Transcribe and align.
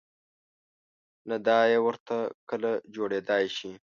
نه 1.29 1.35
دای 1.47 1.73
ورته 1.85 2.17
کله 2.49 2.71
جوړېدای 2.95 3.45
شي. 3.57 3.71